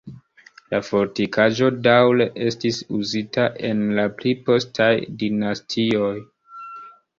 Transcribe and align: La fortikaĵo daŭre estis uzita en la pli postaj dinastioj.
La 0.69 0.77
fortikaĵo 0.85 1.69
daŭre 1.87 2.27
estis 2.47 2.81
uzita 3.01 3.45
en 3.71 3.85
la 4.01 4.07
pli 4.17 4.35
postaj 4.49 4.91
dinastioj. 5.23 6.13